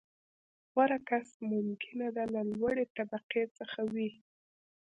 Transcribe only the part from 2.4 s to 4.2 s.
لوړې طبقې څخه وي.